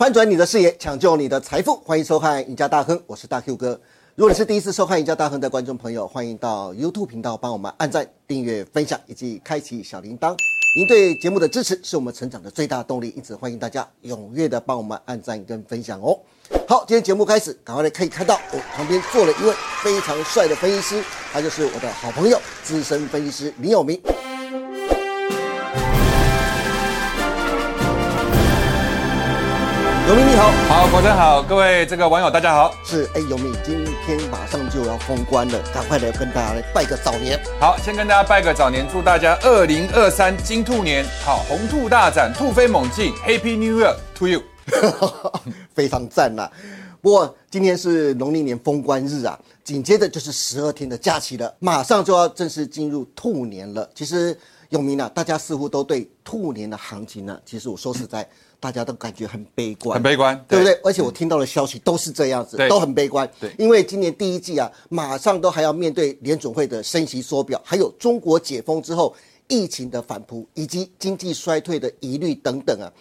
[0.00, 3.78] 翻转你的视野，抢救你的财富，欢迎收看《赢家大亨》，我是大 Q 哥。
[4.14, 10.34] 如果你是第一次收看《赢家大亨》的观众朋友，欢迎到 YouTube 频道帮我们按赞、订阅、分享以及开启小铃铛。
[10.74, 16.18] 您对节目的支持是我们成长的最大动力，因此欢迎大家踊跃的帮我们按赞跟分享哦。
[16.66, 24.00] 好，今天节目开始，赶快来可以看到我旁边坐了一位非常帅的分析师，他就是我的好朋友资深分析师林有明。
[30.10, 32.74] 有明你好，好，国珍好，各位这个网友大家好。
[32.84, 37.40] 是哎，有明今天马上就要封关了，赶快来跟大家来拜个早年。
[37.60, 44.42] 好，先跟大家拜个早年，祝大家二零二三金兔年好，红兔大展，兔飞猛进，Happy New Year to you，
[45.72, 46.50] 非常赞呐、
[47.00, 53.88] 不过今天是农历年封关日啊，紧接着就是十二天的假期了，马上就要正式进入兔年了。
[53.94, 54.36] 其实
[54.70, 58.28] 永明啊，大家似乎都对兔年的行情呢、其实我说实在，
[58.60, 60.78] 大家都感觉很悲观，很悲观，对不对？
[60.84, 63.28] 而且我听到的消息都是这样子，对都很悲观。
[63.40, 69.16] 对因为今年第一季啊，马上都还要面对联准会的升息缩表，还有中国解封之后
[69.48, 72.92] 疫情的反扑，以及经济衰退的疑虑等等啊。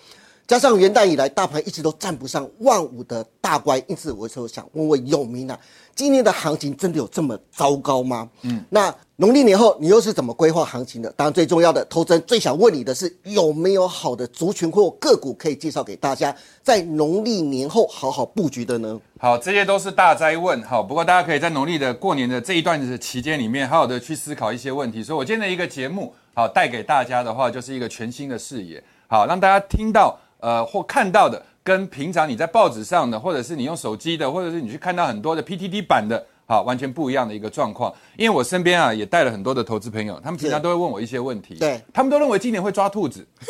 [0.49, 5.55] 加上元旦以来，大盘一直都站不上万五的大关，因此我就想问问有明啊，
[5.93, 8.27] 今年的行情真的有这么糟糕吗？
[8.41, 11.13] 嗯，那农历年后你又是怎么规划行情的？
[11.15, 18.99] 当然，最重要的，投资人最想问你的是有没有好的族群或个股可以介绍给大家，在农历年后好好布局的呢？
[19.19, 20.59] 好，这些都是大灾问。
[20.63, 25.03] 好，不过大家可以在农历的过年的这一段的期间里面，好好的去思考一些问题。
[25.03, 36.25] 所以我今天的一个节目，好带给大家的话，就是一个全新的视野，好让大家听到呃或看到的，跟平常你在报纸上的，或者是你用手机的，或者是你去看到很多的 PTT 版的。
[36.51, 37.93] 好，完全不一样的一个状况。
[38.17, 41.79] 因为我身边啊也带了很多的投资朋友，他们平常都会问我一些问题，对。
[41.93, 43.23] 他们都认为今年会抓兔子，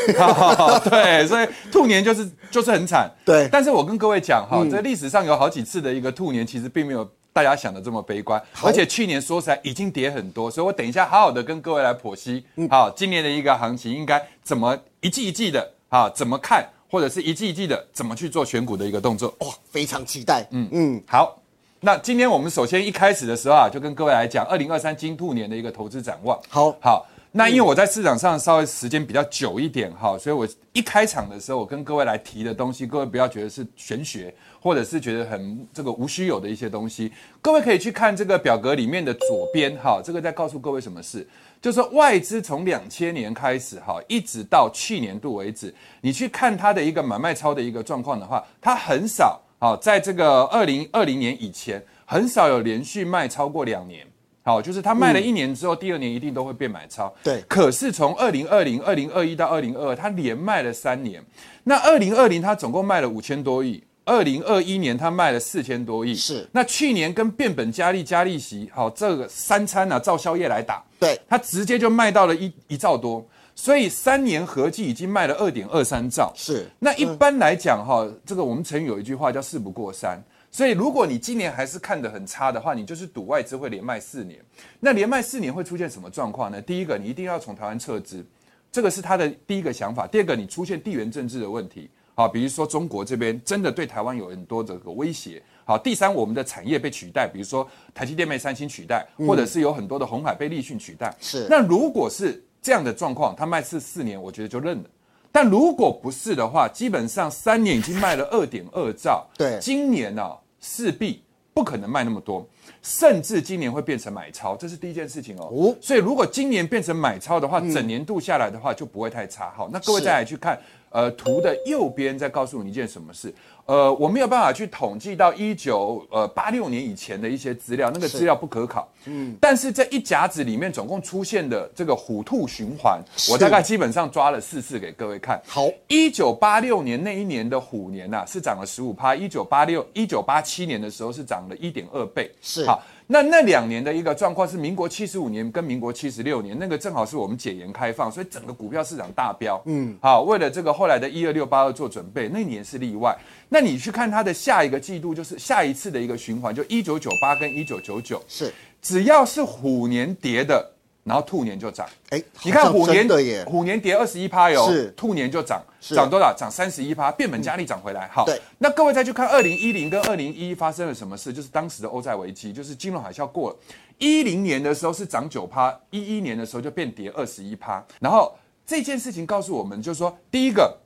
[0.84, 3.48] 对，所以兔年就是就是很惨，对。
[3.50, 19.34] 但是我跟各位讲哈，这历史上有好几次的一个兔年，其实并没有大家想的这么悲观，而且去年说实在已经跌很多，所以我等一下好好的跟各位来剖析，好，今年的一个行情应该怎么一季一季的啊怎么看，或者是一季一季的怎么去做选股的一个动作。
[19.40, 20.46] 哇，非常期待。
[20.52, 21.40] 嗯嗯，好，
[21.80, 26.40] 那今天我们首先一开始的时候啊，就跟各位来讲二零二三金兔年的一个投资展望。
[26.50, 37.12] 好好，那因为我在市场上稍微时间比较久一点哈，所以我一开场的时候，我跟各位来提的东西，各位不要觉得是玄学，或者是觉得很这个无虚有的一些东西，
[37.42, 41.28] 各位可以去看这个表格里面的左边哈，这个在告诉各位什么事。
[41.62, 54.08] 就是说外资从两千年开始哈，一直到去年度为止，你去看它的一个买卖超的一个状况的话，它很少好，在这个二零二零年以前，很少有连续卖超过两年。
[54.42, 57.14] 好，就是它卖了一年之后，第二年一定都会变买超。
[57.22, 61.22] 对可是从二零二零、二零二一到二零二二，它连卖了三年。
[61.66, 66.16] 那二零二零它总共卖了五千多亿，二零二一年它卖了四千多亿。
[66.16, 70.84] 是那去年跟变本加厉加利息，好，这个三餐啊，照宵夜来打。
[71.00, 76.34] 对，它直接就卖到了一一兆多，所以三年合计已经卖了二点二三兆。
[76.36, 80.22] 是那一般来讲哈，这个我们成语有一句话叫“事不过三”，
[80.52, 84.40] 所以如果你今年还是看得很差的话，你就是赌外资会连卖四年。
[84.80, 86.62] 那连卖四年会出现什么状况呢？
[86.62, 88.26] 第一个，你一定要从台湾撤资，
[88.72, 90.06] 这个是他的第一个想法。
[90.06, 91.90] 第二个，你出现地缘政治的问题，
[92.20, 95.42] 好，比如说中国这边真的对台湾有很多这个威胁。
[95.64, 101.16] 好，第三，我们的产业被取代，比如说台积电被三星取代，或者是有很多的红海被立讯取代。
[101.22, 104.90] 是那如果是这样的状况，他卖四四年，我觉得就认了。
[105.32, 112.46] 但如果不是的话，基本上三年已经卖了二点二兆， 对今年呢、势必不可能卖那么多，
[112.82, 115.50] 甚至今年会变成买超，这是第一件事情哦。
[115.54, 119.54] 哦所以如果今年变成买超的话，整年度下来的话就不会太差。
[119.56, 123.34] 好，那各位再来去看，呃，图的右边再告诉你一件什么事。
[123.66, 128.92] 呃，我没有办法去统计到一九呃八六年以前的一些资料，那个是资料不可考。
[129.06, 133.00] 嗯，但是这一甲子里面总共出现的这个虎兔循环，
[133.30, 135.40] 我大概基本上抓了四次给各位看。
[135.46, 142.32] 好一九八六年那一年的虎年呐、是涨了十五趴，一九八六、一九八七年的时候是涨了一点二倍。
[142.42, 149.60] 是好，那那两年的一个状况是民国七十五年跟民国七十六年，那个正好是我们解严开放，所以整个股票市场大飙。
[149.66, 153.18] 嗯，好，为了这个后来的一二六八二做准备，那年是例外。
[153.50, 160.72] 那你去看它的下一个季度，就是下一次的一个循环，就一九九八跟一九九九，是，只要是虎年跌的，
[161.04, 161.88] 然后兔年就涨。
[162.10, 166.34] 哎，你看虎年的耶，虎年跌二十一趴哟，是兔年就涨，是涨多少？
[166.34, 168.08] 涨三十一趴，变本加厉涨回来。
[168.10, 168.26] 好，
[168.58, 171.32] 那各位再去看二零一零跟二零一一发生了什么事？
[171.34, 173.58] 就是当时的欧债危机，就是金融海啸过了。
[173.98, 177.84] 一零年的时候是涨九趴，一一年的时候就变跌二十一趴。
[178.00, 178.34] 然后
[178.66, 180.78] 这件事情告诉我们，就是说，第一个，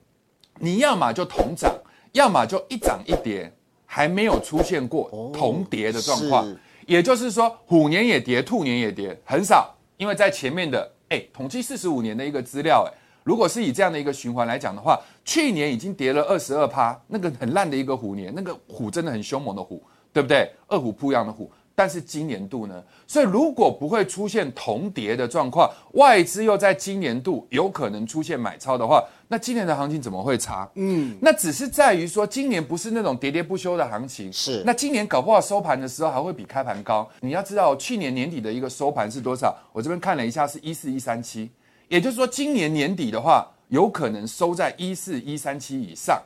[0.59, 1.73] 你要么就同涨。
[2.13, 3.51] 要么就一涨一跌，
[3.87, 6.45] 还没有出现过同跌的状况。
[6.45, 6.55] 是
[6.85, 9.75] 也就是说，虎年也跌，兔年也跌，很少。
[9.97, 12.93] 因为在前面的哎，统计四十五年的一个资料，哎，
[13.23, 19.81] 如果是以这样的一个循环来讲的话，去年已经跌了二十二趴，那个很烂的一个虎年，那个虎真的很凶猛的虎，
[20.11, 20.51] 对不对？
[20.67, 21.51] 二虎扑样的虎。
[21.75, 22.83] 但是今年度呢？
[23.07, 29.03] 所以如果不会出现同跌的状况，外资又在今年度有可能出现买超的话，
[29.33, 30.69] 那今年的行情怎么会差？
[30.75, 34.31] 嗯，那只是在于说，今年不是那种喋喋不休的行情。
[34.31, 37.09] 是那今年搞不好收盘的时候还会比开盘高。
[37.19, 39.57] 你要知道，去年年底的一个收盘是多少？
[39.71, 41.49] 我这边看了一下，是一四一三七。
[41.87, 46.21] 也就是说，今年年底的话，有可能收在一四一三七以上。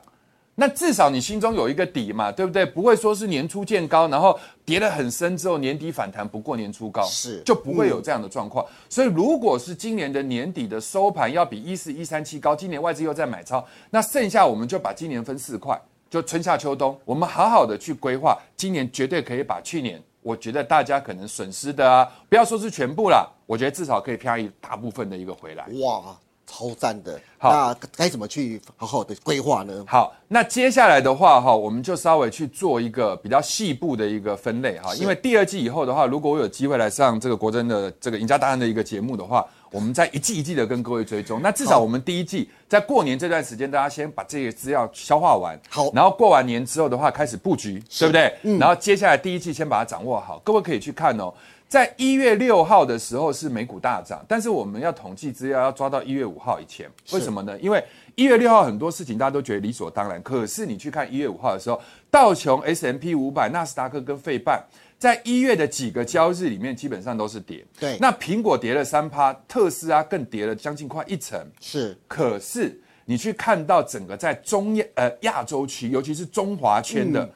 [0.60, 2.66] 那至少你心中有一个底嘛，对不对？
[2.66, 8.66] 不会说是年初见高，然后跌得很深之后年底反弹不过年初高，是就不会有这样的状况。
[8.88, 25.64] 所以如果是今年的年底的收盘要比一四一三七高，今年外资又在买超，那剩下我们就把今年分四块，就春夏秋冬，我们好好的去规划，今年绝对可以把去年我觉得大家可能损失的啊，不要说是全部啦，我觉得至少可以漂一大部分的一个回来。
[25.84, 27.20] 哇，超赞的。
[27.40, 29.84] 好那该怎么去好好的规划呢？
[29.86, 41.40] 好，那接下来的话哈，我们就稍微去做一个比较细部的一个分类哈，因为第二季以后的话，如果我有机会来上这个国珍的这个赢家答案的一个节目的话，我们再一季一季的跟各位追踪。
[41.40, 48.34] 那至少我们第一季在过年这段时间，大家先把这些资料消化完，好然后过完年之后的话开始布局，对不对？
[48.58, 51.32] 然后接下来第一季先把它掌握好，各位可以去看哦。
[51.68, 57.58] 在一月六号的时候是美股大涨，但是我们要统计资料要抓到一月五号以前，为什么呢？
[57.60, 57.84] 因为
[58.14, 61.78] 一月六号很多事情大家都觉得理所当然，可是你去看一月五号的时候，
[62.10, 64.64] 道琼、S M P 五百、纳斯达克跟费半，
[64.98, 67.62] 在一月的几个交易日里面基本上都是跌。
[67.78, 71.38] 对那苹果跌了三趴，特斯拉更跌了将近快一成。
[71.60, 77.30] 是可是你去看到整个在中亚呃亚洲区，尤其是中华圈的、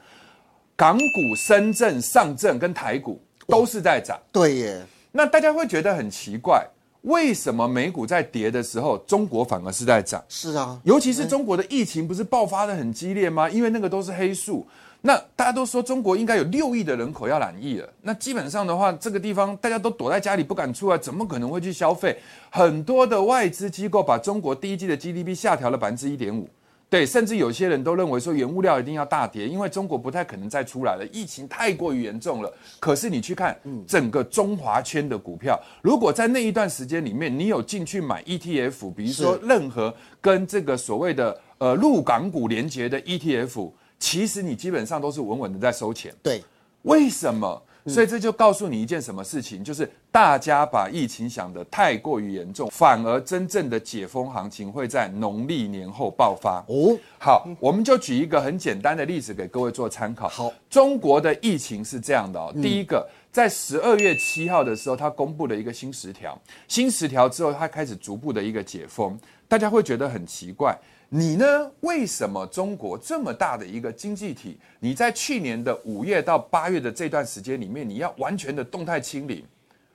[0.75, 4.19] 港股、深圳、上证跟台股都是在涨。
[4.31, 6.65] 对耶，那大家会觉得很奇怪，
[7.01, 10.23] 为什么美股在跌的时候，中国反而是在涨？
[10.29, 13.49] 是啊，尤其是中国的疫情不是爆发的很激烈吗？
[13.49, 14.65] 因为那个都是黑数。
[15.05, 22.17] 那大家都说中国应该有六亿的人口要染疫了，那基本上的话，这个地方大家都躲在家里不敢出来，怎么可能会去消费？
[22.49, 26.47] 很多的外资机构把中国第一季的 GDP 下调了百分之一点五。
[26.89, 32.53] 对，甚至有些人都认为说原物料一定要大跌，因为中国不太可能再出来了，疫情太过于严重了。
[32.79, 39.91] 可是你去看整个中华圈的股票，如果在那一段时间里面，你有进去买 ETF，比如说任何
[40.21, 46.13] 跟这个所谓的呃陆港股连接的 ETF，其实你基本上都是稳稳的在收钱。
[46.21, 46.43] 对，
[46.83, 47.59] 为什么？
[47.85, 56.63] 所以这就告诉你一件什么事情，就是大家把疫情想得太过于严重，反而真正的解封行情会在农历年后爆发。
[56.67, 60.29] 哦，好，我们就举一个很简单的例子给各位做参考。
[60.29, 62.53] 好，中国的疫情是这样的哦。
[62.61, 70.77] 第一个，在十二月七号的时候，它公布了一个新十条，新十条之后，它开始逐步的一个解封，大家会觉得很奇怪。
[71.15, 71.71] 你呢？
[71.81, 79.45] 为什么中国这么大的一个经济体，你在去年的五月到八月的这段时间里面，你要完全的动态清零？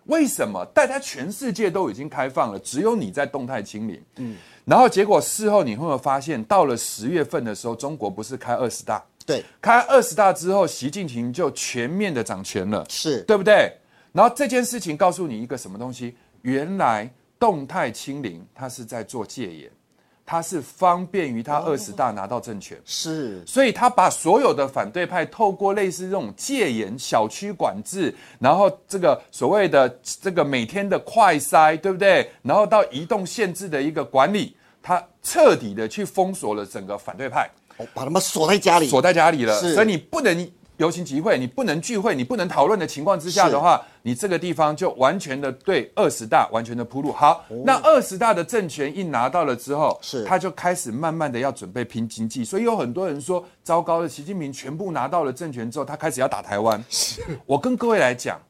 [0.04, 4.00] 为什么大家全世界都已经开放了，只有你在动态清零？
[4.18, 9.04] 嗯，然后结果事后你会不会发现，到了十月份的时候，中国不是开二十大？
[9.26, 13.72] 对，开二十大之后，习近平就全面的掌权了，是对不对？
[14.12, 16.16] 然后这件事情告诉你一个什么东西？
[16.42, 19.68] 原来动态清零，它是在做戒严，
[20.30, 22.78] 它是方便于他二十大拿到政权。
[22.84, 29.88] 是所以他把所有的反对派透过类似这种戒严、小区管制，然后这个所谓的
[30.20, 32.30] 这个每天的快筛，对不对？
[32.42, 39.58] 然后到移动限制的一个管理，他彻底的去封锁了整个反对派，哦把他们锁在家里，锁在家里了。
[39.58, 47.10] 所以你不能游行集会，你不能聚会，你不能讨论的情况之下的话，你这个地方就完全的对二十大完全的铺路。
[47.10, 52.44] 好，那二十大的政权一拿到了之后，是他就开始慢慢的要准备拼经济。
[52.44, 56.82] 所以有很多人说，糟糕的，习近平全部拿到了政权之后，他开始要打台湾。
[57.44, 58.40] 我跟各位来讲，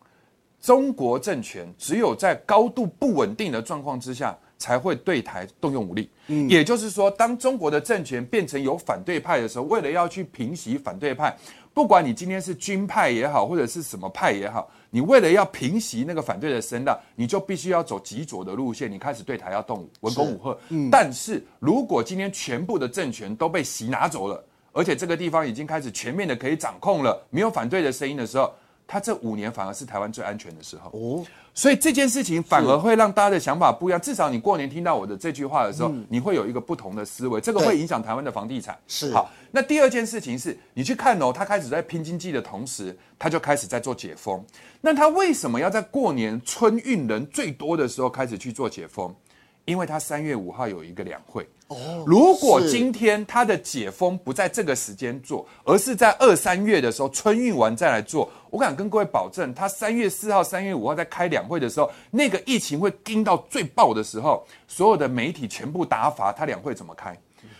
[0.60, 6.10] 中国政权只有在高度不稳定的状况之下，才会对台动用武力。
[6.46, 11.34] 也就是说，当中国的政权变成有反对派的时候，为了要去平息反对派，
[11.78, 20.58] 不管你今天是军派也好，或者是什么派也好，你为了要平息那个反对的声浪，你就必须要走极左的路线，你开始对台要动武，文攻武赫。
[20.90, 28.52] 但是如果今天全部的政权都被洗拿走了，而且这个地方已经开始全面的可以掌控了，没有反对的声音的时候，
[28.88, 30.90] 它这五年反而是台湾最安全的时候。
[30.98, 34.00] 哦，所以这件事情反而会让大家的想法不一样。
[34.00, 38.76] 至少你过年听到我的这句话的时候，你会有一个不同的思维，这个会影响台湾的房地产。
[38.88, 39.30] 是好。
[39.50, 44.42] 那第二件事情是，你去看哦，他开始在拼经济的同时，他就开始在做解封。
[44.80, 49.14] 那他为什么要在过年春运人最多的时候开始去做解封？
[49.66, 51.46] 因为他三月五号有一个两会。
[51.68, 67.14] 哦，如果今天他的解封不在这个时间做，而是在二三月的时候春运完再来做，我敢跟各位保证，他三月四号、三月五号在开两会的时候，那个疫情会盯到最爆的时候，所有的媒体全部打法，他两会怎么开？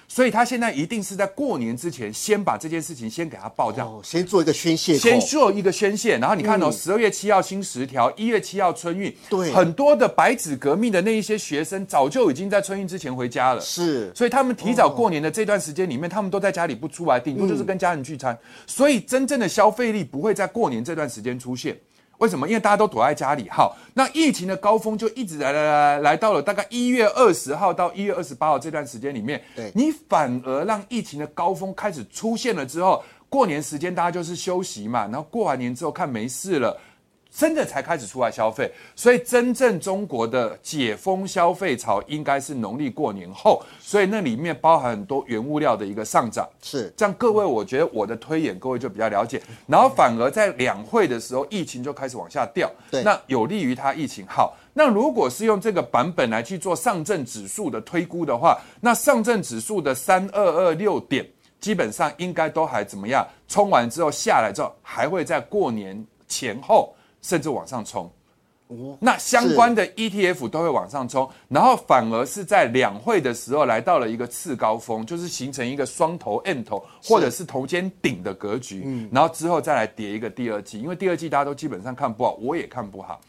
[0.07, 6.17] 所以他现在一定是在过年之前，先把这件事情先给他爆掉，先做一个宣泄，先做一个宣泄。
[6.19, 13.61] 然后你看哦，十二月七号新十条，一月七号春运，对，很多的白纸革命的那一些学生，早就已经在春运之前回家了。
[13.61, 18.37] 是，所以他们提早过年的这段时间里面，他们都在家里不出来，顶多就是跟家人聚餐。
[18.67, 21.79] 所以真正的消费力不会在过年这段时间出现。
[22.19, 22.47] 为什么？
[22.47, 23.49] 因为大家都躲在家里。
[23.51, 36.79] 好，那疫情的高峰就一直来来来来到了大概一月二十号到一月二十八号这段时间里面，对，你反而让疫情的高峰开始出现了之后，过年时间大家就是休息嘛，然后过完年之后看没事了。
[37.39, 46.49] 真的才开始出来消费，所以真正中国的解封消费潮应该是农历过年后，所以那里面包含很多原物料的一个上涨。
[46.61, 49.41] 是这样，各位，我觉得我的推演，各位就比较了解。
[49.69, 52.69] 然后反而在两会的时候，疫情就开始往下掉。
[52.91, 54.57] 对，那有利于它疫情好。
[54.75, 61.25] 那如果是用这个版本来去做上证指数的推估的话，那上证指数的三二二六点，
[61.61, 63.25] 基本上应该都还怎么样？
[63.47, 66.93] 冲完之后下来之后，还会在过年前后。
[67.29, 68.11] 甚至往上冲，
[69.01, 83.21] 那相关的 ETF 都会往上冲，然后反而是在两会的时候来到了一个次高峰，就是形成一个双头 M 头或者是头肩顶的格局，嗯，然后之后再来叠一个第二季，因为第二季大家都基本上看不好，我也看不好，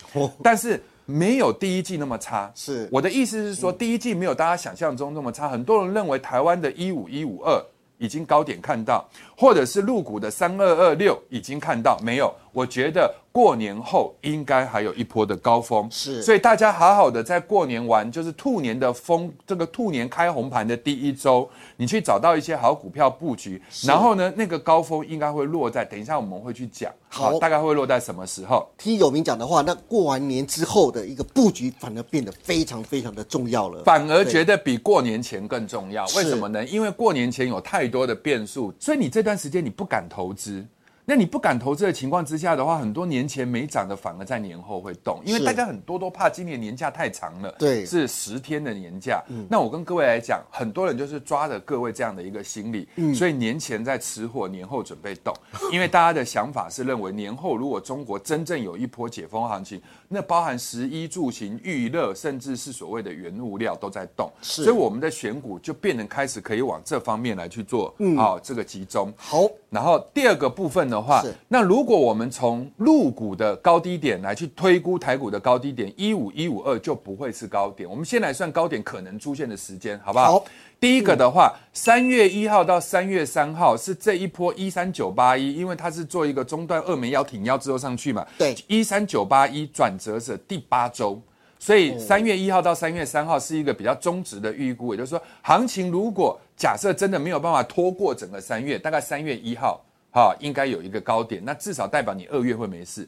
[0.41, 2.49] 但是没有第一季那么差。
[2.55, 2.87] 是。
[2.89, 7.61] 我的意思是说，第一季没有大家想象中那么差，很多人认为台湾的一五一五二
[7.97, 9.05] 已经高点看到，
[9.37, 13.13] 或者是入股的三二二六已经看到，没有，我觉得。
[13.39, 28.67] 过年后应该还有一波的高峰，是，所以大家好好的在过年完，就是兔年的风，这个兔年开红盘的第一周，你去找到一些好股票布局，然后呢，那个高峰应该会落在，等一下我们会去讲，好，大概会落在什么时候？
[28.77, 36.65] 听有明讲的话，那过完年之后的一个布局反而变得非常非常的重要了，反而觉得比过年前更重要，为什么呢？
[36.65, 40.65] 因为过年前有太多的变数，所以你这段时间你不敢投资。
[41.09, 49.19] 那你不敢投资的情况之下的话，很多年前没涨的反而在年后会动，因为大家很多都怕今年年假太长了，对，是十天的年假。
[49.49, 55.33] 那我跟各位来讲，很多人就是抓着各位这样的一个心理，所以年前在吃货，年后准备动，
[55.71, 69.11] 因为大家的想法是认为年后如果中国真正有一波解封行情，那包含十一住行、娱乐，甚至是所谓的原物料都在动，所以我们的选股就变成开始可以往这方面来去做，好这个集中。
[69.17, 69.39] 好，
[69.71, 70.98] 然后第二个部分呢？
[71.01, 77.89] 话，那如果我们从入股的高低点来去推估台股的高低点，一五一五二就不会是高点。
[77.89, 80.39] 我们先来算高点可能出现的时间，好不好？
[80.39, 80.45] 好。
[80.79, 88.25] 第一个的话，三月一号到三月三号是这一波一三九八一，因为它是做一个中段二枚腰挺腰之后上去嘛。
[88.37, 88.55] 对。
[88.67, 91.21] 一三九八一转折是第八周，
[91.59, 99.81] 所以三月一号到三月三号是一个比较中值的预估，也就是说，行情如果假设真的没有办法拖过整个三月，大概三月一号。
[100.11, 103.07] 好，应该有一个高点，那至少代表你二月会没事。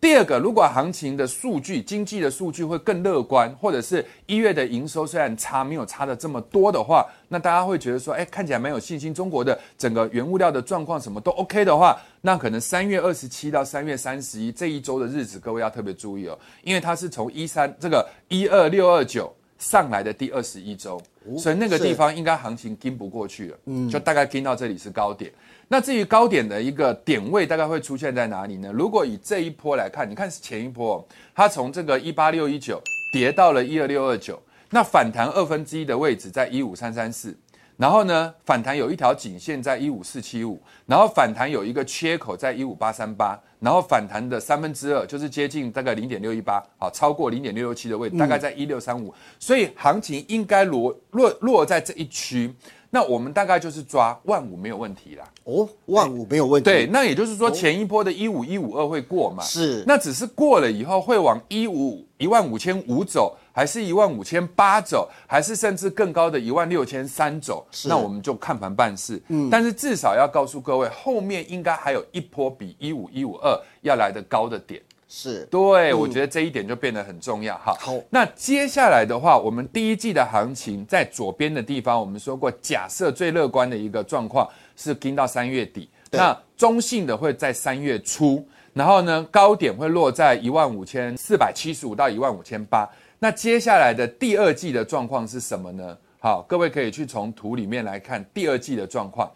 [0.00, 9.14] 第二个，如果行情的数据、经济的数据会更乐观，或者是一月的营收虽然差，没有差的这么多的话，那大家会觉得说，哎，看起来蛮有信心。
[9.14, 21.00] 中国的整个原物料的状况什么都 OK 的话，那可能三月二十七到三月三十一这一周的日子，各位要特别注意哦，因为它是从一三这个一二六二九上来的第二十一周，
[21.38, 25.32] 所以那个地方应该行情跟不过去了，嗯，就大概跟到这里是高点。
[25.66, 28.70] 那至于高点的一个点位，大概会出现在哪里呢？
[28.72, 32.80] 如果以这一波来看，你看前一波，它从这个一八六一九
[33.12, 34.40] 跌到了一二六二九，
[34.70, 37.34] 那反弹二分之一的位置在一五三三四，
[37.76, 52.54] 然后呢，反弹有一条颈线在一五四七五，然后反弹有一个缺口在一五八三八，然后反弹的三分之二就是接近大概零点六一八，好，超过零点六六七的位置，大概在一六三五，所以行情应该落落落在这一区。
[52.90, 55.24] 那我们大概就是抓万五没有问题啦。
[55.42, 56.70] 哦，万五没有问题。
[56.70, 59.42] 对，那也就是说前一波的一五一五二会过嘛？
[59.42, 59.82] 是。
[59.84, 69.22] 那只是过了以后会往一五一万五千五走，还是一万五千八走，还是甚至更高的一万六千三走，那我们就看盘办事。
[69.28, 74.82] 嗯，但是至少要告诉各位，后面应该还有一波比一五一五二要来的高的点。
[75.06, 77.76] 是对，我觉得这一点就变得很重要哈。
[77.78, 92.90] 好那接下来的话，我们第一季的行情在左边的地方，我们说过，假设最乐观的一个状况是盯到三月底，那中性的会在三月初，然后呢，高点会落在一万五千四百七十五到一万五千八。
[93.18, 95.96] 那接下来的第二季的状况是什么呢？
[96.18, 99.30] 好，各位可以去从图里面来看第二季的状况。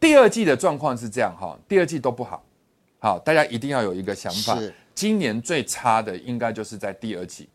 [0.00, 2.44] 第二季的状况是这样哈，第二季都不好。
[3.00, 4.58] 好，大家一定要有一个想法，
[4.94, 7.48] 今年最差的应该就是在第二季，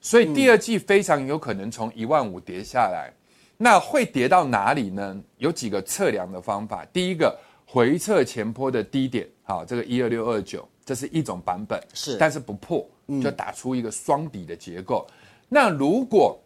[0.00, 3.12] 所以第二季非常有可能从一万五跌下来。
[3.56, 5.16] 那会跌到哪里呢？
[5.38, 6.84] 有几个测量的方法。
[6.92, 12.86] 第一个，回测前坡的低点，好，这个一二六二九，这是一种版本，是但是不破，
[13.22, 15.06] 就打出一个双底的结构。
[15.48, 16.38] 那如果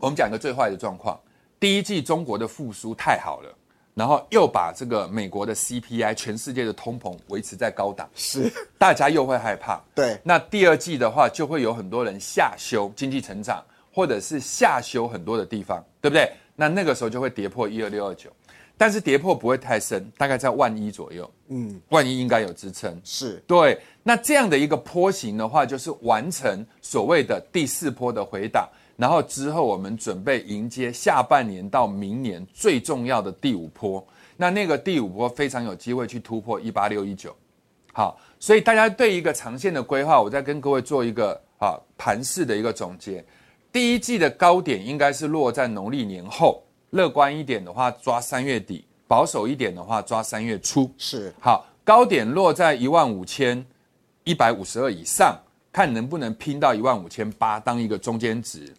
[0.00, 1.20] 我们讲一个最坏的状况，
[1.60, 3.54] 第一季中国的复苏太好了，
[3.94, 9.80] 然后又把这个美国的 CPI、全世界的通膨维持在高档，是，大家又会害怕。
[9.94, 16.32] 对那第二季的话，就会有很多人下修经济成长，或者是下修很多的地方，对不对？
[16.56, 18.30] 那那个时候就会跌破一二六二九，
[18.82, 21.30] 但是跌破不会太深，大概在万一左右。
[21.50, 23.00] 嗯，万一应该有支撑。
[23.04, 34.04] 是对，那这样的一个坡形的话，就是完成所谓的第四波的回档，然后之后我们准备迎接下半年到明年最重要的第五波。
[34.36, 37.32] 那那个第五波非常有机会去突破一八六一九。
[37.92, 43.24] 好，所以大家对一个长线的规划，我再跟各位做一个啊盘势的一个总结。
[43.70, 50.90] 第一季的高点应该是落在农历年后，乐观一点的话抓三月底，保守一点的话抓三月初。
[50.98, 53.64] 是好，高点落在一万五千
[54.24, 55.38] 一百五十二以上，
[55.72, 58.70] 看能不能拼到一万五千八当一个中间值。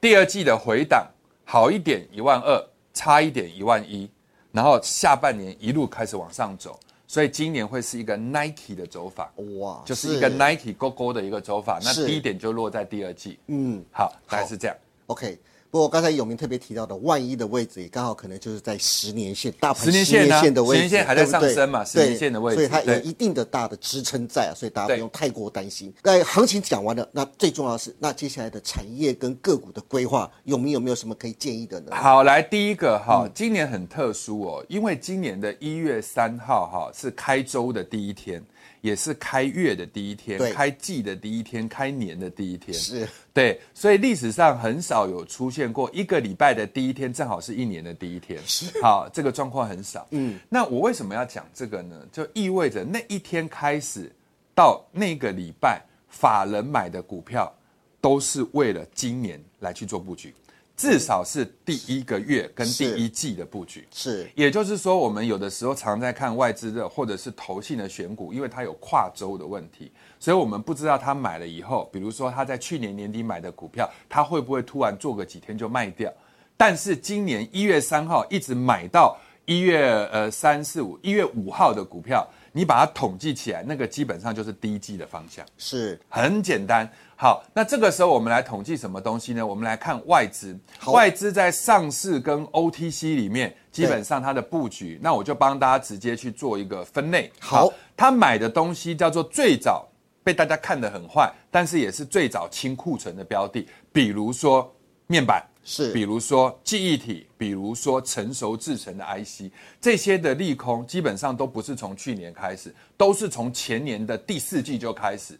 [0.00, 1.04] 第二季的回档
[1.44, 4.08] 好一点一万二，差一点一万一，
[4.52, 11.80] 然后下半年一路开始往上走，所以今年会是一个 Nike 的走法，哇，就是一个 Nike 勾勾的一个走法。
[11.82, 13.40] 那是低点就落在第二季。
[13.48, 14.76] 嗯好，大概是这样。
[15.06, 15.36] ，OK。
[15.76, 25.92] 不过刚才永明特别提到的万一的位置，也刚好可能就是在十年线大盘十年线啊的位置，十年线还在上升嘛十年线的位置所以它有一定的大的支撑在啊，所以大家不用太过担心。
[26.02, 31.94] 那行情讲完了，那最重要的是，那接下来的产业跟个股的规划，永明有没有什么可以建议的呢？
[31.94, 38.42] 好，来第一个哈，今年很特殊哦，因为今年的一月三号哈是开周的第一天，
[38.86, 42.72] 也是开月的第一天对，开季的第一天，开年的第一天。
[42.72, 48.40] 是对，所以历史上很少有出现过一个礼拜的第一天正好是一年的第一天。
[48.80, 50.06] 好，这个状况很少。
[50.12, 52.00] 嗯，那我为什么要讲这个呢？
[52.12, 54.08] 就意味着那一天开始
[54.54, 57.52] 到那个礼拜，法人买的股票
[58.00, 60.32] 都是为了今年来去做布局，
[60.76, 63.86] 至少是第一个月跟第一季的布局。
[63.90, 76.12] 是也就是说，我们有的时候常在看外资的或者是投信的选股，因为它有跨周的问题，所以我们不知道他买了以后，比如说他在去年年底买的股票，他会不会突然做个几天就卖掉？
[76.56, 85.44] 但是今年一月三号一直买到一月呃三四五一月五号的股票，你把它统计起来，那个基本上就是第一季的方向。
[85.56, 86.90] 是很简单。
[87.18, 89.44] 好，那这个时候我们来统计什么东西呢？
[89.44, 90.54] 我们来看外资，
[90.88, 97.32] 外资在上市跟 OTC 里面，基本上它的布局，那我就帮大家直接去做一个分类。
[97.40, 99.88] 好他买的东西叫做最早
[100.22, 104.70] 被大家看得很坏，但是也是最早清库存的标的，比如说
[105.06, 105.42] 面板。
[105.68, 109.50] 是比如说记忆体，比如说成熟制成的 IC，
[109.80, 115.36] 这些的利空基本上都不是从去年开始，都是从前年的第四季就开始。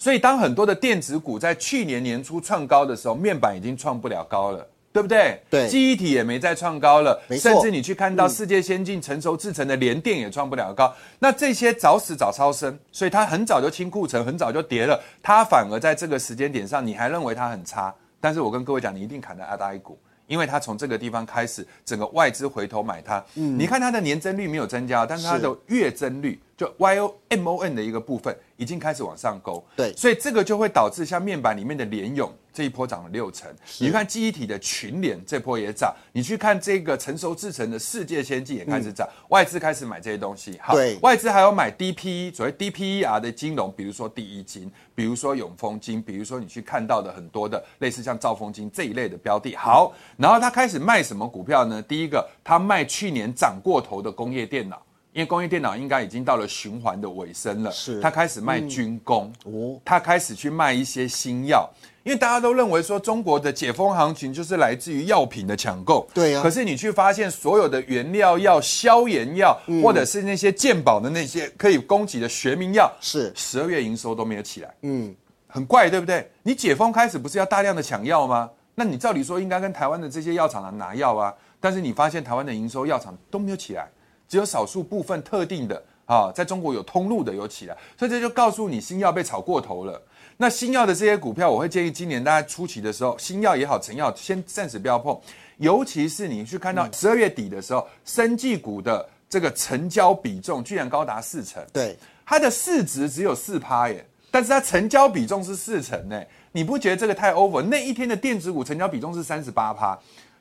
[0.00, 4.66] 所以当很多的电子股在去年年初创高的时候，面板已经创不了高了。
[4.92, 5.40] 对不对？
[5.48, 10.92] 对记忆体也没再创高了，甚至你去看到世界先进成熟制成的联电也创不了高。
[11.20, 15.00] 那这些早死早超生，所以它很早就清库存，很早就跌了。
[15.22, 19.96] 它反而在这个时间点上，你还认为它很差，但是我跟各位讲，你一定砍在阿大一股。
[20.26, 29.94] 因为它从这个地方开始，整个外资回头买它，你看它的年增率没有增加，但是它的月增率就 Y O M O N 的一个部分已经开始往上勾，对。
[29.96, 49.56] 所以这个就会导致像面板里面的联咏这一波涨了六成，你看记忆体的群联这波也涨，你去看这个成熟制成的世界先进也开始涨，外资开始买这些东西，好外资还有买 DPE，所谓 DPER 的金融，比如说第一金，比如说永丰金，比如说你去看到的很多的类似像兆丰金这一类的标的。
[49.56, 51.80] 好，然后他开始卖什么股票呢？
[51.80, 54.82] 第一个，他卖去年涨过头的工业电脑。
[55.12, 58.00] 因为工业电脑应该已经到了循环的尾声了，是。
[58.00, 61.68] 它开始卖军工，哦，它开始去卖一些新药，
[62.04, 69.82] 因为大家都认为说中国的解封行情就是来自于药品的抢购，对呀可是你去发现所有的原料药、消炎药，嗯。
[69.82, 73.32] 或者是那些健保的那些可以供给的学名药，是。
[73.34, 75.12] 十二月营收都没有起来，嗯，
[75.48, 76.30] 很怪，对不对？
[76.44, 78.48] 你解封开始不是要大量的抢药吗？
[78.76, 83.88] 那你照理说应该跟台湾的这些药厂来拿药啊，但是你发现台湾的营收药厂都没有起来，
[84.30, 90.00] 只有少数部分特定的啊，在中国有通路的有起来，所以这就告诉你新药被炒过头了。
[90.36, 95.20] 那新药的这些股票，我会建议今年大家初期的时候，新药也好，成药先暂时不要碰，
[95.58, 107.60] 尤其是你去看到十二月底的时候，生技股的这个成交比重居然高达四成，对，它的市值只有四趴耶，但是它成交比重是四成呢，你不觉得这个太 over？
[107.60, 109.98] 那一天的电子股成交比重是三十八趴，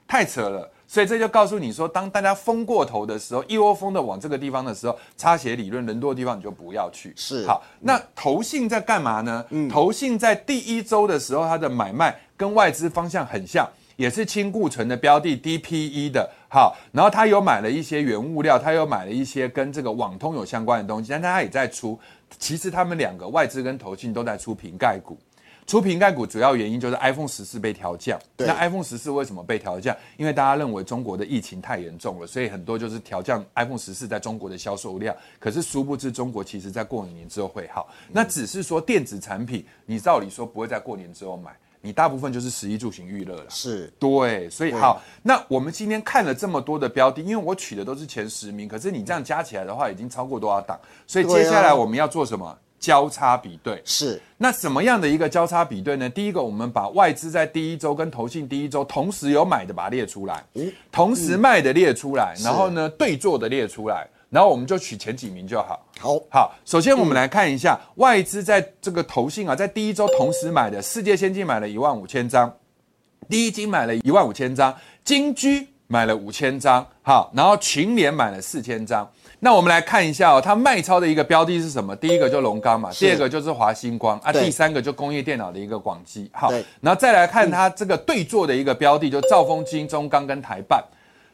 [0.08, 0.72] 太扯了。
[0.90, 7.14] 所以这就告诉你说，当大家疯过头的时候，一窝蜂的往这个地方的时候，擦鞋理论，人多的地方你就不要去。
[7.16, 9.46] 是好，那投信在干嘛呢？
[9.70, 13.70] 投信在第一周的时候，它的买卖跟外资方向很像。
[13.98, 22.00] 也是轻固存的标的 DPE 的，好，然后他有买了一些原物料，他有买了一些跟这个网通有相关的东西，但他也在出。
[22.38, 25.18] 其实他们两个外资跟投信都在出瓶盖股，
[25.70, 28.20] 出瓶盖股主要原因就是 iPhone 十四被调降。
[28.36, 29.96] 对那 iPhone 十四为什么被调降？
[30.18, 35.16] 因为大家认为中国的疫情太严重了，所以很多就是调降 iPhone 十四在中国的销售量。
[35.38, 37.88] 可是殊不知，中国其实在过年之后会好。
[38.12, 43.46] 那只是说电子产品，你照理说不会在过年之后买，你大部分就是十一住行娱乐了。
[43.52, 50.80] 是对，所以好，那我们今天看了这么多的标的，因为我取的都是前十名，可是你这样加起来的话，已经超过多少档？
[51.06, 52.58] 所以接下来我们要做什么？
[52.80, 53.82] 交叉比对。
[53.84, 56.10] 是，那什么样的一个交叉比对呢？
[56.10, 60.44] 第一个，我们把外资在第一周跟投信第一周同时有买的把它列出来，
[60.92, 65.86] 同时卖的列出来，然后呢对做的列出来，然后我们就取前几名就好。
[66.00, 72.52] 好，好，首先我们来看一下、外资在这个投信啊，在第一周同时买的，世界先进买了一万五千张，
[73.28, 79.10] 第一金买了一万五千张，金居买了五千张，好，然后群联买了四千张。
[79.42, 81.96] 那我们来看一下哦，它卖超的一个标的是什么？
[81.96, 86.30] 第一个就龙钢嘛，第二个就是华星光啊，第三个就工业电脑的一个广基。
[86.34, 90.84] 好，然后再来看它这个对坐的一个标的，就兆丰金、中钢跟台办。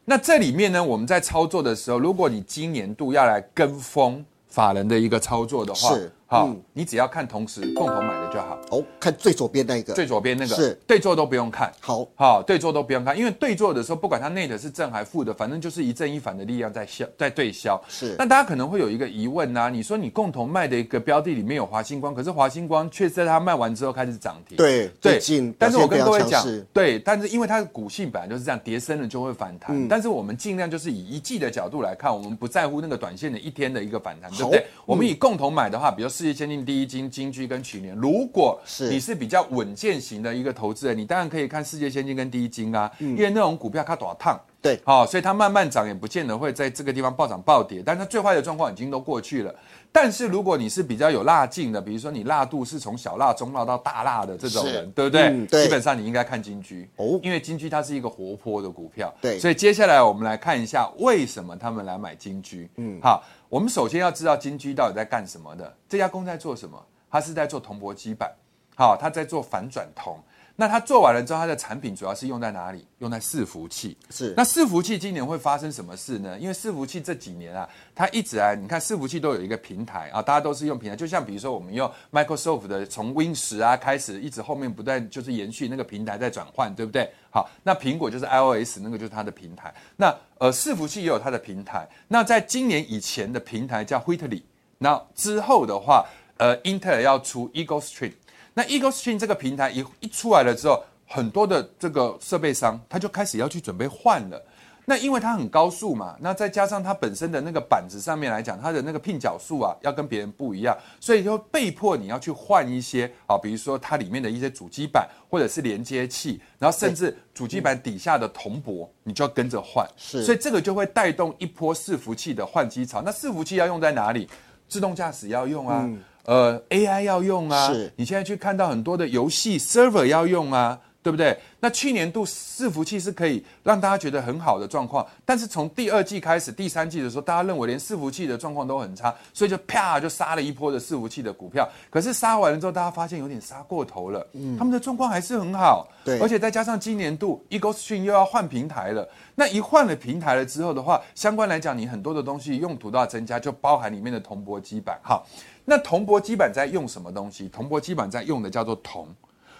[0.06, 8.60] 那这里面呢，我们在操作的时候，如果你今年度要来跟风法人的一个操作的话，是好，嗯你只要看同时共同买的就好。
[8.72, 17.82] 哦，看最左边那个，最左边那个是对坐都不用看，好，好，对坐都不用看，因为对坐的时候，不管它内的是正还负的，反正就是一正一反的力量在消，在对消。
[17.88, 24.58] 是那大家可能会有一个疑问呐、你说你共同卖的一个标的里面有华星光，可是华星光却在它卖完之后开始涨停。
[24.58, 29.76] 对，对最近，但是我跟各位讲对，但是因为它的股性本来就是这样，跌升了就会反弹。
[29.76, 34.66] 嗯但是我们尽量就是以一季的角度来看，我们不在乎那个短线的一天的一个反弹，对不对？
[34.86, 44.40] 我们以共同买的话，比如世界先进第一金、金居跟曲年，如果是你是比较稳健型的一个投资人，你当然可以看世界先进跟第一金啊，嗯因为那种股票它短烫。
[44.62, 49.54] 对，好、所以它慢慢涨也不见得会在这个地方暴涨暴跌，但它最坏的状况已经都过去了。
[49.96, 55.30] 但是如果你是比较有辣劲的，比如说你辣度是从小辣、中辣到大辣的这种人，对不对？
[55.30, 59.14] 嗯对基本上你应该看金居哦因为金居它是一个活泼的股票。
[59.22, 62.70] 对所以接下来我们来看一下为什么他们来买金居。
[62.76, 66.78] 嗯，好，我们首先要知道金居到底在干什么的，这家公司在做什么？
[67.10, 68.30] 它是在做铜箔基板，
[68.76, 70.20] 好，它在做反转铜。
[70.58, 72.88] 那它做完了之后，它的产品主要是用在哪里？
[73.00, 73.98] 用在伺服器。
[74.10, 76.40] 是那伺服器今年会发生什么事呢？
[76.40, 87.12] 因为伺服器这几年啊，它一直啊，你看伺服器都有一个平台啊，大家都是用平台，就像比如说我们用 Microsoft 的从 Win 十啊开始，一直后面不断就是延续那个平台在转换，对不对？
[87.30, 91.86] 好，那苹果就是 iOS 那个就是它的平台，那呃伺服器也有它的平台。
[92.08, 94.44] 那在今年以前的平台叫 Whitley，
[94.78, 96.06] 那之后的话，
[96.38, 98.14] 呃，英特尔要出 Eagle Stream。
[98.56, 104.42] 那 Eagle Stream 这个平台一一出来了之后，很多的这个设备商他就开始要去准备换了。
[104.88, 119.86] 那因为它很高速嘛，那再加上它本身的那个板子上面来讲，它的那个聘角数啊，要跟别人不一样，所以就被迫你要去换一些啊，比如说它里面的一些主机板或者是连接器，然后甚至主机板底下的铜箔，你就要跟着换。
[119.98, 123.02] 是所以这个就会带动一波伺服器的换机潮。
[123.02, 124.30] 那伺服器要用在哪里？
[124.70, 125.88] 自动驾驶要用啊，
[126.26, 127.72] 呃，AI 要用啊。
[127.74, 130.80] 是你现在去看到很多的游戏 server 要用啊。
[131.06, 131.38] 对不对？
[131.60, 141.70] 那去年度伺服器是可以让大家觉得很好的状况，但是从第二季开始，第三季的时候，大家认为连伺服器的状况都很差，所以就啪就杀了一波的伺服器的股票。
[141.92, 155.00] 可是杀完了之后，大家发现有点杀过头了，嗯他们的状况还是很好，对而且再加上今年度 Stream 又要换平台了，那一换了平台了之后的话，相关来讲，你很多的东西用途都要增加，就包含里面的铜箔基板。
[155.04, 155.24] 好，
[155.66, 157.48] 那铜箔基板在用什么东西？
[157.48, 159.08] 铜箔基板在用的叫做铜。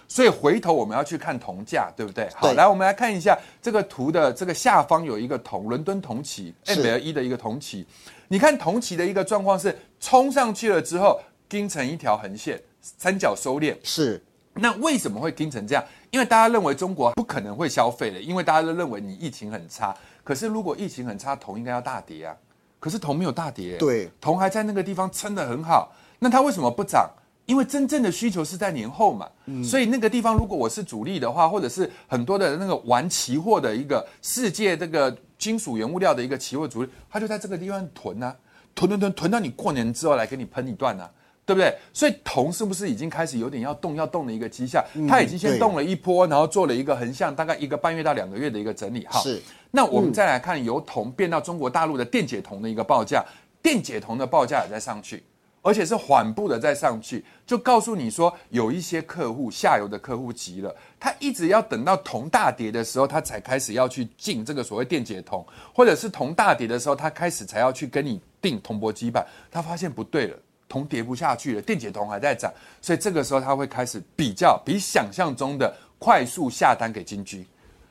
[0.08, 2.28] 所以回头我们要去看铜价，对不对？
[2.34, 7.86] 好，对来我们来看一下这个图的这个下方有一个铜，伦敦铜旗是 ML 一的一个铜旗。
[8.28, 13.76] 你看铜旗的一个状况是冲上去了之后，盯成一条横线，三角收敛。
[13.82, 14.22] 是
[14.54, 15.84] 那为什么会盯成这样？
[16.10, 19.94] 因为大家认为中国不可能会消费了，因为大家都认为你疫情很差。
[20.24, 22.34] 可是如果疫情很差，铜应该要大跌啊。
[22.80, 25.92] 可是铜没有大跌，对，铜还在那个地方撑得很好。
[26.18, 27.10] 那它为什么不涨？
[27.46, 29.28] 因为真正的需求是在年后嘛，
[29.64, 38.36] 所以那个地方如果我是主力的话，或者是很多的那个玩期货的一个世界这个金属原物料的一个期货主力，他就在这个地方囤啊，
[38.74, 41.10] 囤囤囤囤到你过年之后来给你喷一段啊。
[41.46, 41.72] 对不对？
[41.92, 44.84] 所以铜是不是已经开始有点要动要动的一个迹象？
[45.08, 49.06] 它已经先对动了一波，然后做了一个横向，大概一个半月到两个月的一个整理。
[49.06, 49.40] 哈，是。
[49.70, 53.24] 那我们再来看由铜变到中国大陆的电解铜的一个报价，
[53.62, 55.22] 电解铜的报价也在上去，
[55.66, 70.38] 而且是缓步的在上去，就告诉你说有一些客户下游的客户急了，他一直要等到铜大跌的时候，他才开始要去进这个所谓电解铜，或者是铜大跌的时候，他开始才要去跟你订铜箔基板，他发现不对了。
[70.68, 72.52] 铜跌不下去了，电解铜还在涨，
[72.82, 77.46] 所以这个时候他会开始比较比想象中的快速下单给金居，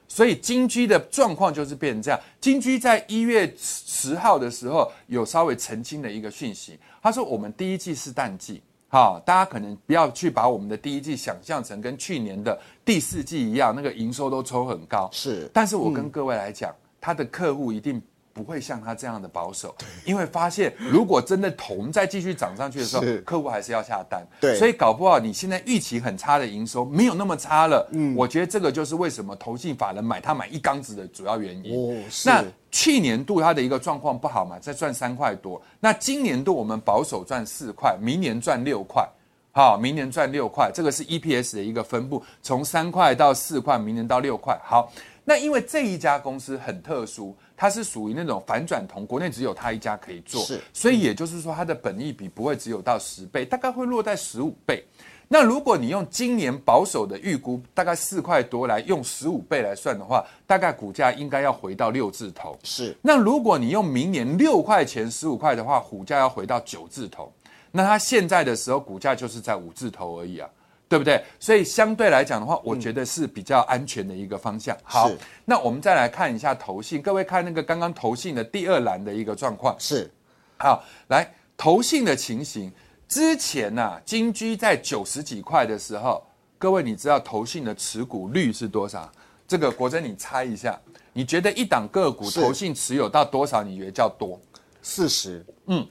[0.07, 2.19] 所以金居的状况就是变成这样。
[2.39, 18.01] 金居在一月十号的时候有稍微澄清的一个讯息，他说我们第一季是淡季，好，大家可能不要去把我们的第一季想象成跟去年的第四季一样，那个营收都抽很高，是但是我跟各位来讲，他的客户一定
[18.35, 24.27] 不会像他这样的保守，因为发现如果真的铜再继续涨上去的时候，客户还是要下单。
[24.41, 27.87] 对所以搞不好你现在预期很差的营收没有那么差了。
[27.93, 31.73] 嗯，我觉得这个就是为什么投信法人买他买一缸子的主要原因。
[31.79, 35.61] 哦是那去年度它的一个状况不好嘛，再赚三块多。
[35.79, 39.07] 那今年度我们保守赚四块，明年赚六块。
[39.53, 44.59] 好，明年赚六块，这个是 EPS 的一个分布，从三块到四块，明年到六块。
[44.61, 44.91] 好，
[45.23, 54.85] 那因为这一家公司很特殊，它是属于那种反转铜，国内只有它一家可以做，是所以也就是说它的本益比不会只有到十倍，大概会落在十五倍。
[55.27, 62.55] 那如果你用今年保守的预估，大概四块多来用十五倍来算的话，大概股价应该要回到六字头。
[62.63, 67.33] 是那如果你用明年六块钱十五块的话，股价要回到九字头。
[67.71, 70.47] 那它现在的时候股价就是在五字头而已啊，
[70.87, 71.23] 对不对？
[71.39, 74.77] 所以相对来讲的话，我觉得是比较安全的一个方向。
[74.83, 75.09] 好，
[75.43, 79.75] 那我们再来看一下投信，各位看那个刚刚投信的第二栏的一个状况。
[79.79, 80.09] 是
[80.57, 82.71] 好，来投信的情形，
[83.07, 86.23] 之前呐、金居在九十几块的时候，
[86.57, 89.11] 各位你知道投信的持股率是多少？
[89.47, 90.79] 这个国珍你猜一下，
[91.13, 93.61] 你觉得一档个股投信持有到多少？
[93.61, 94.39] 你觉得叫多？
[94.81, 95.85] 四十嗯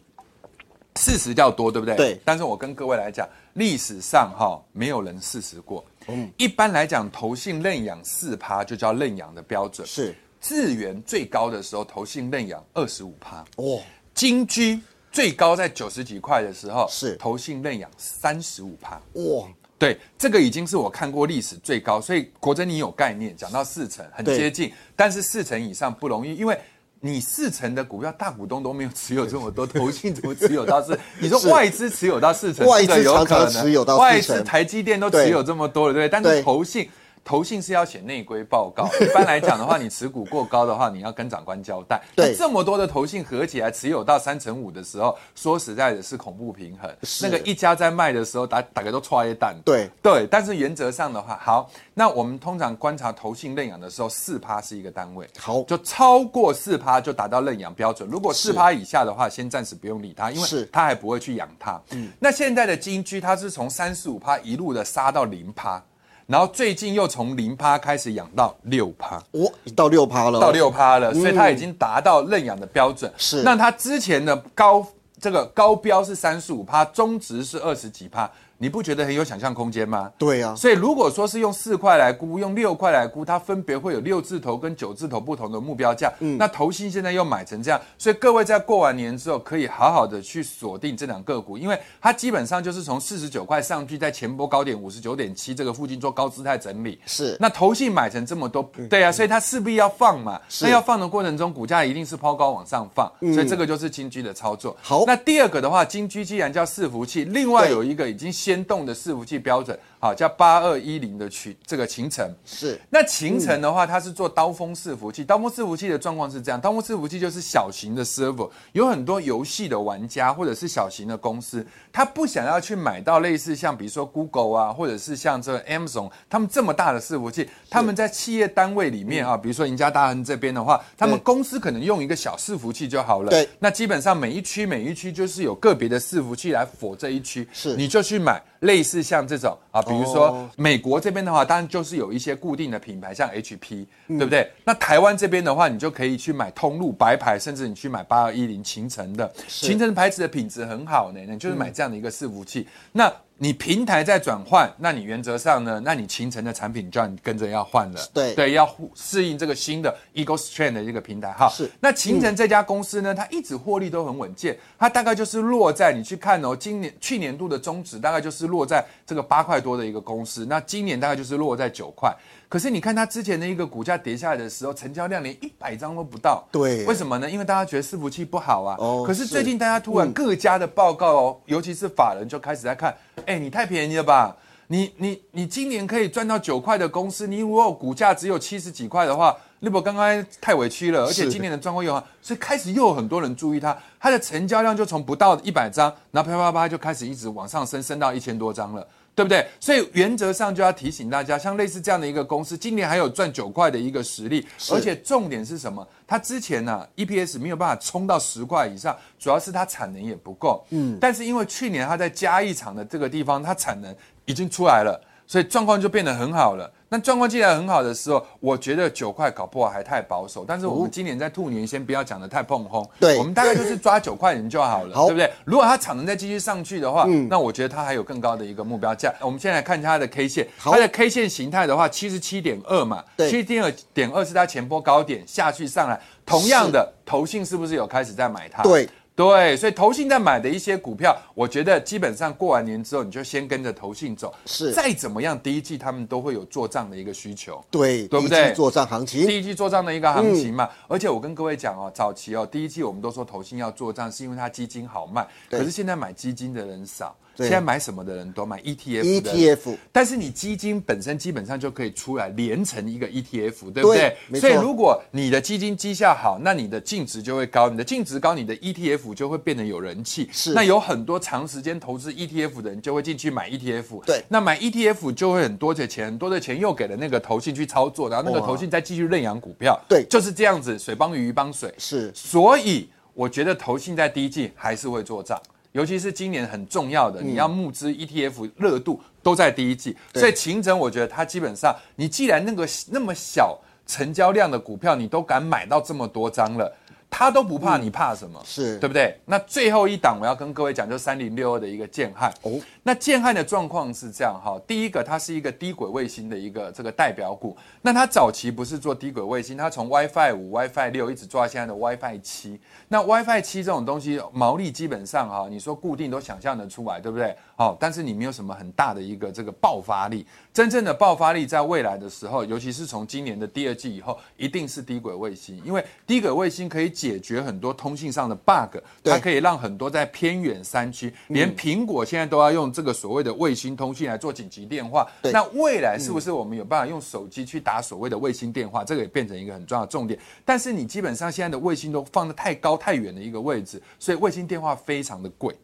[0.97, 1.97] 四十叫多，对不对？
[1.97, 5.85] 对但是我跟各位来讲，历史上哈、没有人四十过。
[6.07, 9.87] 嗯，一般来讲，投信认养四趴就叫认养的标准。
[9.87, 13.45] 是资源最高的时候，投信认养二十五趴。
[13.57, 13.81] 哦
[14.13, 19.01] 金居最高在九十几块的时候，是投信认养三十五趴。
[19.15, 26.59] 哇对，这个已经是我看过历史最高，所以国珍你有概念，讲到四成很接近，但是四成以上不容易，因为。
[27.07, 30.99] 你四成的股票，大股东都没有持有这么多，投信怎么持有到四？
[31.21, 36.09] 你说外资持有到四成，外资这有可能持有到四外成资台积电都持有这么多了，对不对？
[36.09, 36.89] 但是投信
[37.25, 42.01] 投信是要写内规报告， 一般来讲的话，你持股过高的话，你要跟长官交代。
[42.15, 46.95] 对那这么多的投信合起来持有到三成五的时候，说实在的是恐怖平衡。
[47.03, 49.57] 是那个一家在卖的时候，打打个都踹一蛋。
[49.65, 55.27] 对对，但是原则上的话，好，那我们通常观察投信认养的时候，四趴是一个单位。
[55.39, 58.09] 好就超过四趴就达到认养标准。
[58.09, 61.81] 如果四趴以下的话，先暂时不用理它，因为是它还不会去养它。
[61.93, 65.83] 嗯，那现在的金居它是从三十五趴一路的杀到零趴，
[66.27, 69.17] 然后最近又从零趴开始养到六趴。
[69.33, 73.13] 哦到六趴了哦，到六趴了，所以它已经达到认养的标准。
[73.17, 74.87] 是那它之前的高
[75.21, 80.11] 这个高标是三十五趴，中值是二十几趴，你不觉得很有想象空间吗？
[80.17, 86.13] 对啊，所以如果说是用四块来估，用六块来估，它分别会有六字头跟九字头不同的目标价。
[86.21, 96.99] 嗯，那投信现在又买成这样，所以各位在过完年之后可以好好的去锁定这两个股，因为它基本上就是从四十九块上去，在前波高点五十九点七这个附近做高姿态整理。
[97.07, 100.41] 是，那投信买成这么多，对啊，所以它势必要放嘛。
[100.63, 104.77] 那要放的过程中，股价一定是抛高往上放，所以这个就是金居的操作。
[104.81, 109.25] 好，那第二个的话，金居既然叫伺服器，另外有一个已经先动的伺服。
[109.25, 115.25] 器标准好叫八二一零的群这个秦城是那秦城的话，它是做刀锋伺服器。
[115.25, 133.31] 刀锋伺服器的状况是这样，刀锋伺服器就是小型的 server，有很多游戏的玩家或者是小型的公司，他不想要去买到类似像比如说 Google 啊，或者是像这 Amazon 他们这么大的伺服器，他们在企业单位里面啊，比如说赢家大亨这边的话，他们公司可能用一个小伺服器就好了。
[133.31, 138.54] 对，那基本上每一区每一区就是有个别的伺服器来否这一区，是你就去买 back.
[138.65, 144.51] 类似像这种啊，比如说美国这边的话，当然就是有一些固定的品牌，像 HP，对不对？
[144.65, 152.67] 那台湾这边的话，你就可以去买通路白牌，甚至你去买八二一零秦城的，秦城牌子的品质很好呢，你就是买这样的一个伺服器。
[152.93, 161.49] 那你平台在转换，那你原则上呢，那你秦城的产品就要跟着要换了，对对，要适应这个新的 Eagle Strand 的这个平台哈。
[161.49, 161.69] 是。
[161.81, 172.15] 那秦城这家公司呢，它一直获利都很稳健，它大概就是落在你去看哦，今年去年度的中值大概就是落在这个八块多的一个公司，那今年大概就是落在九块。
[172.49, 176.45] 可是你看它之前的一个股价跌下来的时候，成交量连一百张都不到。
[176.53, 177.29] 对，为什么呢？
[177.29, 178.77] 因为大家觉得伺服器不好啊。
[178.79, 179.03] 哦。
[179.05, 184.37] 可是最近大家突然各家的报告哦，尤其是法人就开始在看，哎，你太便宜了吧？
[184.69, 191.07] 你你你今年可以赚到九块的公司，你如果股价只有七十几块的话，那不刚刚太委屈了。
[191.07, 198.87] 而且今年的状况又好，所以开始又有很多人注意它，它的成交量就从不到一百张，然后啪啪啪就开始一直往上升，升到一千多张了。
[199.17, 199.47] 对不对？
[199.61, 205.87] 所以原则上就要提醒大家，像类似这样的一个公司，今年还有赚九块的一个实力，而且重点是什么？
[206.05, 210.67] 它之前呢，EPS 没有办法冲到十块以上，主要是它产能也不够。
[210.71, 216.71] 嗯，但是因为去年它在嘉义厂的这个地方，它产能已经出来了，所以状况就变得很好了。
[216.91, 220.45] 那状况既然很好的时候，我觉得九块搞不好还太保守。
[220.47, 222.89] 但是我们今年在兔年，先不要讲的太碰轰。
[223.01, 225.29] 对，我们大概就是抓九块钱就好了，对不对？
[225.45, 229.13] 如果它产能再继续上去的话，那我觉得它还有更高的一个目标价。
[229.21, 233.61] 我们现在看它的 K 线，它的 K 线形态的话，七十七点二嘛，七十七
[233.93, 236.01] 点二是它前波高点下去上来。
[236.25, 238.63] 同样的，投信是不是有开始在买它？
[238.63, 238.89] 对。
[239.17, 244.35] 对，所以投信在买的一些股票，我觉得基本上过完年之后，你就先跟着投信走。
[244.45, 247.65] 是，再怎么样，第一季他们都会有做账的一个需求。
[247.71, 248.53] 对，对不对？
[248.55, 250.69] 做账行情，第一季做账的一个行情嘛。
[250.89, 255.25] 而且我跟各位讲哦，早期哦，第一季我们都说投信要做账，是因为它基金好卖。
[255.49, 257.15] 可是现在买基金的人少。
[257.37, 264.17] 现在买什么的人都买 ETF，ETF，但是你基金本身基本上就可以出来连成一个 ETF，对不对？
[264.41, 270.29] 所以如果你的基金绩效好，那你的净值就会高，你的净值高，你的 ETF 就会变得有人气。
[270.33, 274.05] 是，那有很多长时间投资 ETF 的人就会进去买 ETF。
[274.05, 279.81] 对，那买 ETF 就会很多的钱，很多的钱又给了那个投信去操作，然后那个投信再继续认养股票。
[279.89, 281.73] 对，就是这样子，水帮鱼，鱼帮水。
[281.79, 285.41] 是，所以我觉得投信在第一季还是会做账。
[285.75, 296.73] 尤其是今年很重要的，你要募资 ETF 热度都在第一季，所以秦城我觉得它基本上，你既然那个那么小成交量的股票，你都敢买到这么多张了。
[297.17, 298.43] 他都不怕，你怕什么？
[298.45, 299.17] 是对不对？
[299.25, 302.61] 那最后一档我要跟各位讲，就三零六二的一个建汉哦。
[302.83, 307.57] 那建汉的状况是这样哈，第一个它是一个低轨卫星的一个这个代表股。
[307.83, 312.59] 那它早期不是做低轨卫星，它从 WiFi 五、WiFi 六一直做到现在的 WiFi 七。
[312.89, 317.37] 那 WiFi 七这种东西毛利基本上哈，你说固定都想象得出来，对不对？
[317.55, 320.27] 好，但是你没有什么很大的一个这个爆发力。
[320.53, 326.91] 真正的爆发力在未来的时候，尤其是从今年的第二季以后，一定是低轨卫星，因为低轨卫星可以。
[327.04, 335.07] 解决很多通信上的 bug，它可以让很多在偏远山区，连苹果现在都要用这个所谓的卫星通信来做紧急电话。
[335.33, 338.83] 那未来是不是我们有办法用手机去打所谓的卫星电话？
[338.85, 340.19] 这个也变成一个很重要的重点。
[340.45, 345.55] 但是你基本上现在的卫星都放的太高太远的一个位置，所以卫星电话非常的贵。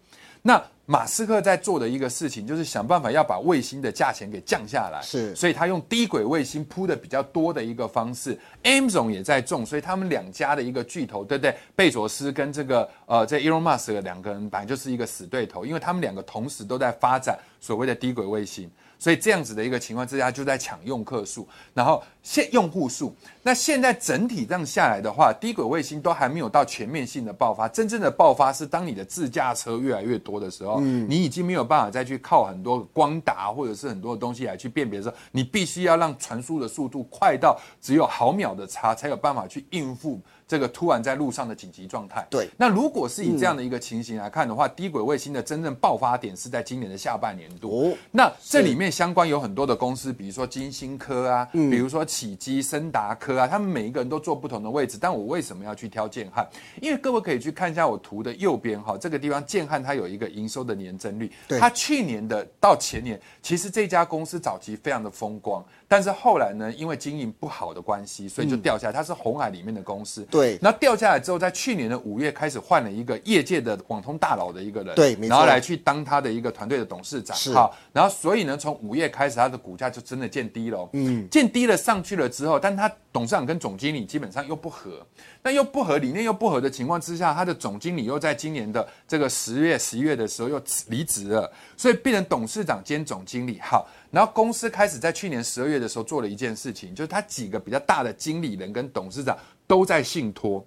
[0.42, 5.00] 那马斯克在做的一个事情，就是想办法要把卫星的价钱给降下来。
[5.00, 8.37] 是，所以他用低轨卫星铺的比较多的一个方式。
[8.64, 11.55] Amazon 也在种，所以他们两家的一个巨头，对不对？
[11.76, 18.68] 贝佐斯跟这个呃，这 Elon Musk 两个人本来就是一个死对头，因为他们两个同时都在发展所谓的低轨卫星。
[19.01, 23.13] 所以这样子的一个情况之下，就在抢用客数，然后现用户数。
[23.43, 27.67] 那现在整体这样下来的话，低轨卫星都还没有到全面性的爆发。
[27.67, 40.21] 真正的爆发是当你的自驾车越来越多的时候，你已经没有办法再去靠很多光达或者是很多的东西来去辨别的时候，你必须要让传输的速度快到只有毫秒的差，才有办法去应付。
[40.51, 42.51] 这个突然在路上的紧急状态，对。
[42.57, 47.97] 那如果是以这样的一个情形来看的话，低轨卫星的真正爆发点是在今年的下半年度。
[48.11, 54.99] 那这里面相关有很多的公司，比如说金星科啊，比如说启基、森达科啊，他们每一个人都做不同的位置。
[55.01, 56.45] 但我为什么要去挑建汉？
[56.83, 65.64] 因为各位可以去看一下我图的右边哈，这个地方建汉它有一个营收的年增率，它去年的到前年，其实这家公司早期非常的风光。
[65.91, 68.93] 但是后来呢，因为经营不好的关系，所以就掉下来。
[68.93, 70.57] 它是红海里面的公司，对。
[70.62, 77.76] 那掉下来之后，在去年的五月开始换了一个业界的网通大佬的一个人，对，然后来去当他的一个团队的董事长，好。
[77.93, 85.05] 然后所以呢，从五月开始，他的股价就真的见低了，嗯，见低了上去了之后，但他董事长跟总经理基本上又不合，
[85.43, 93.88] 但又不合理念又不合的情况之下，他的总经理又在今年的这个十月、十一月的时候又离职了，所以变成董事长兼总经理，好。
[94.11, 100.64] 然后公司开始在去年十二月的时候做了一件事情，就是他几个比较大的经理人跟董事长都在信托。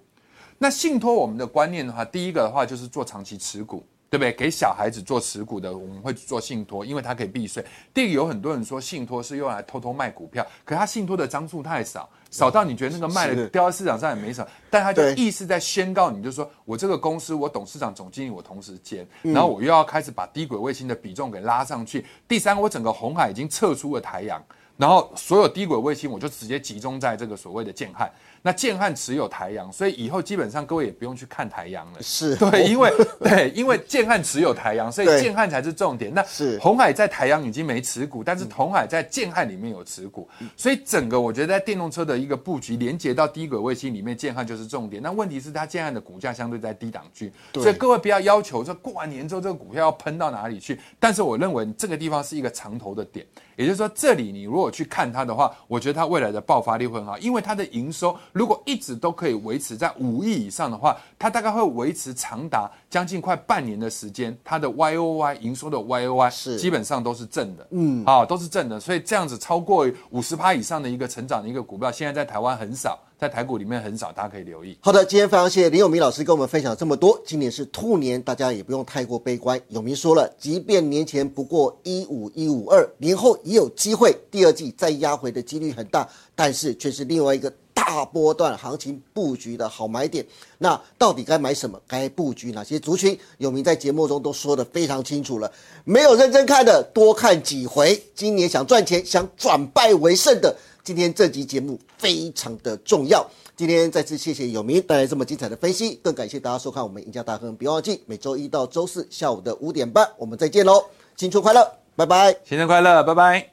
[0.58, 3.86] 那信托我们的观念的话，第一个的话就是做长期持股。
[4.14, 4.32] 对不对？
[4.32, 7.66] 给小孩子做持股的，我们会做信托，因为它可以避税。
[7.92, 22.06] 第二个，有很多人说信托是用来偷偷卖股票，可他信托的张数太少，少到你觉得那个卖的掉在市场上也没什么，但他就意思在宣告你，就说我这个公司，我董事长、总经理我同时兼，然后我又要开始把低轨卫星的比重给拉上去。
[22.28, 24.40] 第三，我整个红海已经撤出了台阳，
[24.78, 28.12] 然后所有低轨卫星我就直接集中在这个所谓的建汉。
[28.46, 32.04] 那建汉持有台阳，所以以后基本上各位也不用去看台阳了。
[32.04, 32.92] 是 对，因为
[33.22, 36.14] 对，因为建汉持有台阳，所以建汉才是重点。
[36.14, 40.28] 那是红海在台阳已经没持股，但是红海在建汉里面有持股，
[40.58, 45.02] 所以整个我觉得在电动车的一个布局，连接到低轨卫星里面，建汉就是重点。
[45.02, 50.78] 那问题是它建汉的股价相对在低档区，所以各位不要要求说过完年之后这个股票要喷到哪里去。
[51.00, 53.26] 但是我认为这个地方是一个长头的点，
[53.56, 58.14] 也就是说这里你如果去看它的话，我觉得它未来的爆发力会很好，因为它的营收。
[58.34, 74.76] 如果一直都可以维持在五亿以上的话，它大概会维持长达将近快半年的时间，它的 Y O Y 营收的 Y O Y 是基本上都是正的，嗯，啊，都是正的，所以这样子超过五十趴以上的一个成长的一个股票，现在在台湾很少，在台股里面很少，大家可以留意。
[74.82, 77.22] 好的，今天非常谢谢林永明老师跟我们分享这么多。
[77.24, 79.62] 今年是兔年，大家也不用太过悲观。
[79.70, 87.54] 永明说了，即便年前不过一五一五二，年后也有机会，第二季再压回的几率很大，但是却是另外一个。
[87.86, 90.26] 大波段行情布局的好买点，
[90.58, 91.80] 那到底该买什么？
[91.86, 93.18] 该布局哪些族群？
[93.38, 95.52] 有明在节目中都说的非常清楚了。
[95.84, 98.02] 没有认真看的，多看几回。
[98.16, 103.26] 今年想赚钱、想转败为胜的，今天这集节目非常的重要。
[103.56, 107.54] 今天再次谢谢有明带来这么精彩的分析，更感谢大家收看我们赢家大亨。
[107.56, 110.86] 别忘记每周一到周四下午的五点半，我们再见喽！
[111.18, 112.36] 新春快乐，拜拜！
[112.44, 113.53] 新年快乐，拜拜！